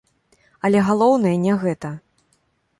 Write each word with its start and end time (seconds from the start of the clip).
Але 0.69 0.79
галоўнае 0.87 1.35
не 1.45 1.53
гэта. 1.67 1.95